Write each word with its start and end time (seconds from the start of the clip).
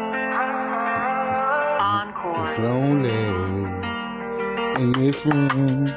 Encore. 1.82 2.50
It's 2.50 2.60
lonely 2.60 3.12
in 4.82 4.92
this 4.94 5.26
room. 5.26 5.88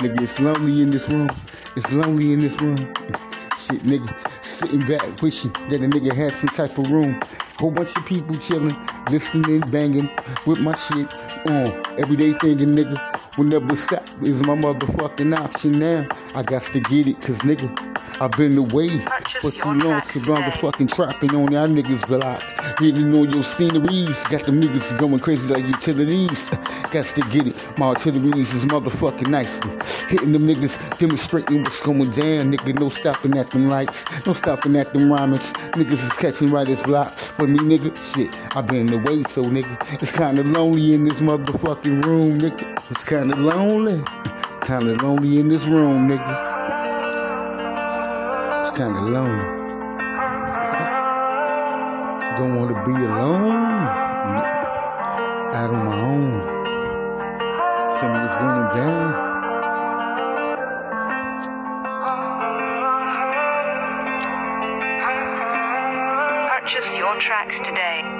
Nigga, 0.00 0.22
it's 0.22 0.40
lonely 0.40 0.82
in 0.82 0.90
this 0.90 1.08
room. 1.08 1.28
It's 1.76 1.92
lonely 1.92 2.32
in 2.34 2.40
this 2.40 2.60
room. 2.60 2.76
Shit, 3.56 3.82
nigga, 3.84 4.44
sitting 4.44 4.80
back 4.80 5.22
wishing 5.22 5.52
that 5.70 5.80
a 5.80 5.88
nigga 5.88 6.12
had 6.14 6.32
some 6.32 6.48
type 6.48 6.76
of 6.76 6.90
room. 6.90 7.18
Whole 7.58 7.70
bunch 7.70 7.96
of 7.96 8.04
people 8.04 8.34
chilling, 8.34 8.76
listening, 9.10 9.60
banging 9.70 10.10
with 10.46 10.60
my 10.60 10.74
shit 10.74 11.06
on. 11.46 11.98
Everyday 11.98 12.32
thinking, 12.32 12.70
nigga, 12.70 12.98
will 13.38 13.44
never 13.44 13.76
stop. 13.76 14.02
Is 14.22 14.44
my 14.46 14.56
motherfucking 14.56 15.36
option 15.36 15.78
now. 15.78 16.06
I 16.34 16.42
got 16.42 16.62
to 16.62 16.80
get 16.80 17.06
it, 17.06 17.20
cause 17.20 17.38
nigga, 17.40 17.70
I've 18.20 18.32
been 18.32 18.58
away 18.58 18.88
for 19.40 19.50
too 19.50 19.86
long. 19.86 20.00
Cause 20.00 20.28
I'm 20.28 20.44
the 20.44 20.56
fucking 20.60 20.88
trapping 20.88 21.30
on 21.30 21.52
y'all 21.52 21.68
niggas 21.68 22.06
blocks. 22.08 22.44
Hitting 22.80 23.14
on 23.16 23.30
your 23.30 23.44
sceneries. 23.44 24.22
Got 24.28 24.44
them 24.44 24.60
niggas 24.60 24.98
going 24.98 25.18
crazy 25.20 25.48
like 25.48 25.64
utilities. 25.64 26.50
Got 26.94 27.06
to 27.06 27.22
get 27.22 27.48
it. 27.48 27.56
My 27.76 27.86
artilleries 27.86 28.54
is 28.54 28.66
motherfucking 28.66 29.26
nicely. 29.26 29.72
Hitting 30.08 30.30
them 30.30 30.42
niggas, 30.42 30.78
demonstrating 30.96 31.64
what's 31.64 31.80
going 31.80 32.08
down. 32.12 32.52
Nigga, 32.52 32.78
no 32.78 32.88
stopping 32.88 33.36
at 33.36 33.48
them 33.48 33.68
lights. 33.68 34.24
No 34.24 34.32
stopping 34.32 34.76
at 34.76 34.92
them 34.92 35.10
rhymings. 35.10 35.52
Niggas 35.72 36.04
is 36.06 36.12
catching 36.12 36.54
as 36.54 36.80
blocks. 36.84 37.30
For 37.32 37.48
me, 37.48 37.58
nigga, 37.58 37.90
shit, 38.14 38.38
i 38.56 38.62
been 38.62 38.92
away, 38.92 39.24
so 39.24 39.42
nigga. 39.42 39.76
It's 40.00 40.12
kinda 40.12 40.44
lonely 40.44 40.94
in 40.94 41.02
this 41.02 41.18
motherfucking 41.18 42.04
room, 42.04 42.38
nigga. 42.38 42.62
It's 42.88 43.08
kinda 43.08 43.34
lonely. 43.34 44.00
Kinda 44.60 44.94
lonely 45.04 45.40
in 45.40 45.48
this 45.48 45.66
room, 45.66 46.08
nigga. 46.08 46.32
It's 48.60 48.70
kinda 48.70 49.00
lonely. 49.00 49.64
Don't 52.36 52.54
want 52.54 52.70
to 52.70 52.84
be 52.86 53.04
alone. 53.04 54.04
Out 55.54 55.70
on 55.70 55.86
my 55.86 56.03
own. 57.94 58.00
Something's 58.00 58.36
going 58.36 58.68
down. 58.74 59.34
Purchase 66.48 66.96
your 66.96 67.16
tracks 67.16 67.60
today. 67.60 68.13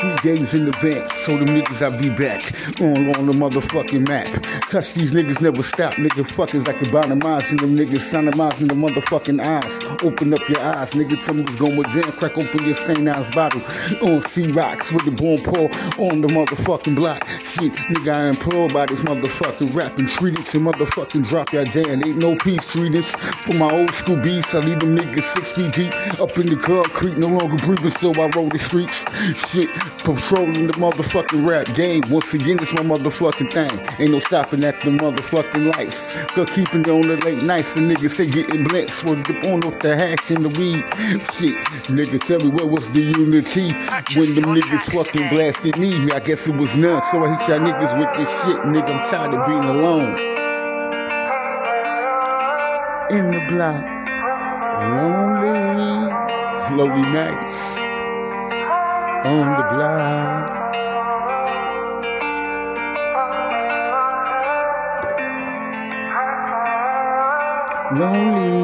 Three 0.00 0.16
days 0.16 0.54
in 0.54 0.68
advance, 0.68 1.12
so 1.12 1.36
them 1.38 1.48
niggas 1.48 1.80
I 1.80 1.96
be 1.98 2.10
back 2.10 2.42
on 2.80 3.14
on 3.14 3.26
the 3.26 3.32
motherfucking 3.32 4.06
map. 4.08 4.26
Touch 4.68 4.94
these 4.94 5.14
niggas 5.14 5.40
never 5.40 5.62
stop, 5.62 5.94
nigga 5.94 6.24
fuckers 6.24 6.68
I 6.68 6.72
can 6.72 6.90
like 6.90 7.04
economizing 7.04 7.58
them 7.58 7.76
niggas, 7.76 8.10
sonomizing 8.10 8.68
the 8.68 8.74
motherfucking 8.74 9.40
eyes. 9.40 10.02
Open 10.02 10.32
up 10.32 10.48
your 10.48 10.60
eyes, 10.60 10.92
nigga. 10.92 11.22
Tell 11.24 11.34
me 11.34 11.42
what's 11.42 11.56
going 11.56 11.82
down. 11.82 12.12
Crack 12.12 12.36
open 12.38 12.64
your 12.64 12.74
St. 12.74 13.06
Ives 13.06 13.30
bottle 13.34 13.60
on 14.02 14.22
C 14.22 14.50
rocks 14.52 14.90
with 14.92 15.04
the 15.04 15.10
born 15.10 15.38
paw 15.42 15.68
on 16.02 16.20
the 16.20 16.28
motherfucking 16.28 16.96
block. 16.96 17.26
Shit, 17.40 17.72
nigga, 17.92 18.14
I 18.14 18.28
employed 18.28 18.72
by 18.72 18.86
this 18.86 19.02
motherfucking 19.02 19.74
rapping 19.74 20.06
treatise 20.06 20.54
and 20.54 20.66
motherfucking 20.66 21.28
drop 21.28 21.52
your 21.52 21.64
damn. 21.64 22.04
Ain't 22.04 22.18
no 22.18 22.36
peace 22.36 22.72
treatise 22.72 23.12
for 23.12 23.54
my 23.54 23.70
old 23.70 23.92
school 23.92 24.16
beats. 24.16 24.54
I 24.54 24.60
leave 24.60 24.80
them 24.80 24.96
niggas 24.96 25.22
six 25.22 25.50
feet 25.50 25.72
deep 25.74 25.94
up 26.20 26.36
in 26.38 26.46
the 26.46 26.56
concrete, 26.56 27.18
no 27.18 27.28
longer 27.28 27.56
breathing, 27.64 27.90
so 27.90 28.12
I 28.14 28.30
roll 28.34 28.48
the 28.48 28.58
streets. 28.58 29.04
Shit, 29.50 29.70
patrolling 29.98 30.66
the 30.66 30.72
motherfucking 30.74 31.48
rap 31.48 31.66
game. 31.74 32.02
Once 32.10 32.34
again, 32.34 32.58
it's 32.60 32.72
my 32.72 32.80
motherfucking 32.80 33.52
thing. 33.52 33.80
Ain't 33.98 34.12
no 34.12 34.18
stopping 34.18 34.64
at 34.64 34.80
the 34.80 34.90
motherfucking 34.90 35.74
lights. 35.76 36.14
Go 36.34 36.44
keeping 36.44 36.80
it 36.82 36.88
on 36.88 37.02
the 37.02 37.16
late 37.18 37.42
nights, 37.42 37.76
and 37.76 37.90
niggas 37.90 38.16
they 38.16 38.26
getting 38.26 38.64
blitzed. 38.64 39.04
Well, 39.04 39.20
dip 39.22 39.44
on 39.44 39.64
off 39.64 39.78
the 39.80 39.96
hash 39.96 40.30
and 40.30 40.44
the 40.44 40.58
weed. 40.58 40.84
Shit, 41.34 41.56
nigga, 41.88 42.20
tell 42.26 42.40
me 42.40 42.48
what 42.48 42.68
was 42.68 42.90
the 42.92 43.00
unity 43.00 43.72
when 44.18 44.34
them 44.34 44.54
niggas 44.54 44.92
fucking 44.92 45.28
blasted 45.30 45.78
me? 45.78 46.10
I 46.12 46.20
guess 46.20 46.46
it 46.48 46.54
was 46.54 46.76
none. 46.76 47.02
So 47.10 47.24
I 47.24 47.36
hit 47.36 47.48
y'all 47.48 47.58
niggas 47.60 47.98
with 47.98 48.16
this 48.18 48.30
shit, 48.42 48.60
nigga. 48.62 48.88
I'm 48.88 49.10
tired 49.10 49.34
of 49.34 49.46
being 49.46 49.64
alone. 49.64 50.18
In 53.10 53.30
the 53.30 53.44
block, 53.48 53.84
lonely, 54.80 56.10
lonely 56.76 57.02
nights 57.12 57.93
on 59.24 59.56
the 59.56 59.64
block. 59.74 60.50
Lonely 67.98 68.54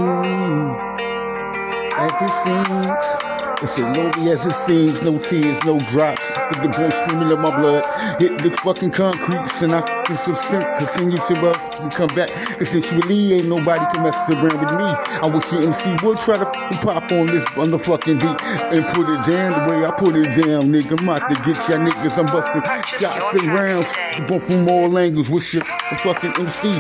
it 2.23 2.31
seems. 2.45 3.30
It's 3.63 3.79
as 3.79 3.97
lonely 3.97 4.31
as 4.31 4.47
it 4.47 4.53
seems. 4.53 5.03
No 5.03 5.19
tears, 5.19 5.59
no 5.65 5.81
drops. 5.91 6.31
With 6.51 6.63
the 6.63 6.69
blood 6.69 6.93
streaming 6.93 7.31
in 7.31 7.41
my 7.41 7.57
blood. 7.57 7.85
Hit 8.21 8.39
the 8.39 8.51
fucking 8.63 8.93
concrete, 8.93 9.63
and 9.63 9.75
I 9.75 10.05
can 10.05 10.17
subsist, 10.17 10.67
continue 10.79 11.19
to 11.19 11.51
uh, 11.51 11.91
come 11.91 12.15
back. 12.15 12.31
And 12.59 12.67
since 12.67 12.93
you 12.93 13.01
Essentially, 13.01 13.33
ain't 13.35 13.49
nobody 13.49 13.85
can 13.93 14.03
mess 14.03 14.31
around 14.31 14.61
with 14.61 14.73
me. 14.79 14.85
I 15.23 15.27
wish 15.33 15.53
your 15.53 15.63
MC 15.63 15.97
would 16.05 16.19
try 16.19 16.37
to 16.39 16.45
fucking 16.45 16.79
pop 16.79 17.11
on 17.13 17.27
this 17.27 17.45
motherfucking 17.57 18.21
beat 18.21 18.43
and 18.77 18.87
put 18.89 19.09
it 19.09 19.27
down 19.27 19.67
the 19.67 19.73
way 19.73 19.87
I 19.87 19.91
put 19.93 20.17
it 20.17 20.31
down, 20.45 20.71
nigga. 20.71 21.01
I'm 21.01 21.09
out 21.09 21.29
to 21.29 21.35
get 21.37 21.57
y'all 21.69 21.79
niggas. 21.79 22.19
I'm 22.19 22.27
busting 22.27 22.63
shots 22.99 23.35
and 23.35 23.47
rounds. 23.55 23.93
Going 24.29 24.41
from 24.41 24.69
all 24.69 24.99
angles. 24.99 25.31
Wish 25.31 25.55
your 25.55 25.65
fucking 25.65 26.33
MC 26.37 26.79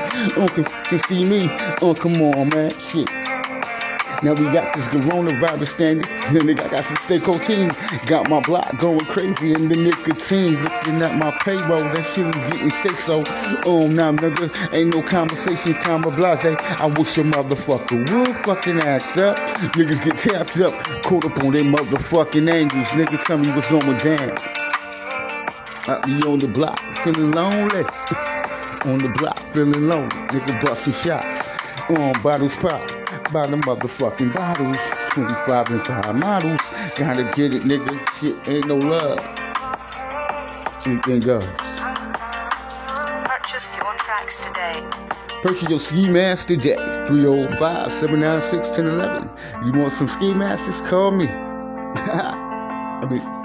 can, 0.48 0.64
can 0.64 0.98
see 0.98 1.24
me. 1.24 1.48
Oh, 1.80 1.94
come 1.94 2.20
on, 2.22 2.48
man. 2.50 2.70
Shit. 2.78 3.19
Now 4.22 4.34
we 4.34 4.44
got 4.53 4.75
this 4.75 4.84
coronavirus 4.88 5.66
standing. 5.69 6.06
Then 6.34 6.47
nigga, 6.47 6.66
I 6.66 6.69
got 6.69 6.84
some 6.84 6.97
stay 6.98 7.19
team. 7.38 7.72
Got 8.06 8.28
my 8.28 8.41
block 8.41 8.76
going 8.76 9.00
crazy 9.06 9.54
in 9.54 9.69
the 9.69 9.76
nicotine. 9.76 10.62
Looking 10.62 11.00
at 11.00 11.16
my 11.16 11.31
payroll, 11.42 11.81
that 11.84 12.04
shit 12.04 12.26
is 12.26 12.50
getting 12.50 12.70
sick. 12.70 12.98
So, 12.98 13.22
oh, 13.64 13.88
now 13.88 14.12
nigga, 14.12 14.75
ain't 14.75 14.94
no 14.94 15.00
conversation, 15.03 15.72
comma 15.72 16.10
blase. 16.10 16.44
I 16.44 16.86
wish 16.98 17.16
a 17.16 17.22
motherfucker 17.22 18.10
would 18.10 18.44
fucking 18.44 18.81
act 18.81 19.16
up. 19.16 19.38
Niggas 19.72 20.04
get 20.04 20.19
tapped 20.19 20.60
up, 20.60 20.75
caught 21.02 21.25
up 21.25 21.42
on 21.42 21.52
their 21.52 21.64
motherfucking 21.64 22.47
angles. 22.52 22.88
Nigga, 22.88 23.25
tell 23.25 23.38
me 23.38 23.48
what's 23.52 23.70
going 23.70 23.97
down. 23.97 24.37
I 25.88 25.98
be 26.04 26.22
on 26.28 26.41
the 26.41 26.47
block, 26.47 26.78
feeling 26.98 27.31
lonely. 27.31 27.84
on 28.84 28.98
the 28.98 29.14
block, 29.16 29.38
feeling 29.54 29.88
lonely. 29.88 30.10
Nigga, 30.28 30.60
busting 30.62 30.92
shots. 30.92 31.48
On 31.88 32.12
bottles 32.22 32.54
pop 32.56 33.00
by 33.32 33.46
the 33.46 33.56
motherfucking 33.56 34.34
bottles. 34.34 34.76
25 35.10 35.70
and 35.70 35.86
5 35.86 36.16
models. 36.16 36.60
Gotta 36.96 37.24
get 37.36 37.54
it, 37.54 37.62
nigga. 37.62 37.98
Shit 38.18 38.48
ain't 38.48 38.66
no 38.66 38.76
love. 38.76 39.18
Anything 40.86 41.20
goes. 41.20 41.44
Purchase 43.24 43.76
your 43.76 43.94
tracks 43.94 44.38
today. 44.46 44.82
Purchase 45.42 45.70
your 45.70 45.78
ski 45.78 46.08
mask 46.08 46.48
today. 46.48 46.74
305 47.08 47.92
796 47.92 48.69
1011. 48.78 49.30
You 49.66 49.80
want 49.80 49.92
some 49.92 50.08
ski 50.08 50.34
masks? 50.34 50.80
Call 50.88 51.10
me. 51.10 51.28
I 51.28 53.06
mean, 53.10 53.39